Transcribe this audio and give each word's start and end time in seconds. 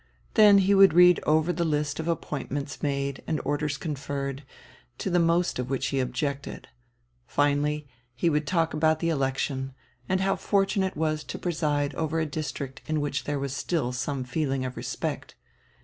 Then 0.33 0.57
he 0.57 0.73
would 0.73 0.95
read 0.95 1.19
over 1.27 1.53
the 1.53 1.63
list 1.63 1.99
of 1.99 2.07
appointments 2.07 2.81
made 2.81 3.21
and 3.27 3.39
orders 3.45 3.77
conferred, 3.77 4.43
to 4.97 5.11
the 5.11 5.19
most 5.19 5.59
of 5.59 5.69
which 5.69 5.89
he 5.89 5.99
objected. 5.99 6.67
Finally 7.27 7.87
he 8.15 8.27
would 8.27 8.47
talk 8.47 8.73
about 8.73 8.99
the 8.99 9.09
election 9.09 9.75
and 10.09 10.19
how 10.21 10.35
fortunate 10.37 10.93
it 10.93 10.97
was 10.97 11.23
to 11.25 11.37
preside 11.37 11.93
over 11.93 12.19
a 12.19 12.25
district 12.25 12.81
in 12.87 12.99
which 12.99 13.25
there 13.25 13.37
was 13.37 13.55
still 13.55 13.91
some 13.91 14.23
feeling 14.23 14.65
of 14.65 14.75
respect. 14.75 15.35